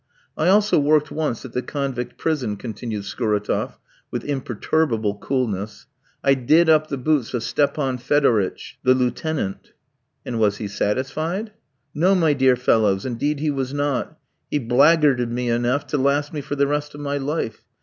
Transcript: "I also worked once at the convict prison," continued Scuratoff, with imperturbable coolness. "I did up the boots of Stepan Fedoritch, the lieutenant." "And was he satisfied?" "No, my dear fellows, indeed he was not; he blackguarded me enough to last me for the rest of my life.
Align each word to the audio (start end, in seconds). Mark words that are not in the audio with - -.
"I 0.35 0.47
also 0.47 0.79
worked 0.79 1.11
once 1.11 1.45
at 1.45 1.53
the 1.53 1.61
convict 1.61 2.17
prison," 2.17 2.55
continued 2.57 3.03
Scuratoff, 3.05 3.77
with 4.09 4.23
imperturbable 4.25 5.19
coolness. 5.19 5.85
"I 6.23 6.33
did 6.33 6.69
up 6.69 6.87
the 6.87 6.97
boots 6.97 7.35
of 7.35 7.43
Stepan 7.43 7.99
Fedoritch, 7.99 8.79
the 8.81 8.95
lieutenant." 8.95 9.73
"And 10.25 10.39
was 10.39 10.57
he 10.57 10.67
satisfied?" 10.67 11.51
"No, 11.93 12.15
my 12.15 12.33
dear 12.33 12.55
fellows, 12.55 13.05
indeed 13.05 13.41
he 13.41 13.51
was 13.51 13.75
not; 13.75 14.17
he 14.49 14.57
blackguarded 14.59 15.29
me 15.29 15.51
enough 15.51 15.85
to 15.85 15.99
last 15.99 16.33
me 16.33 16.41
for 16.41 16.55
the 16.55 16.65
rest 16.65 16.95
of 16.95 16.99
my 17.01 17.17
life. 17.17 17.63